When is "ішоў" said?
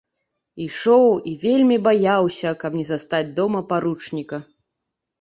0.65-1.05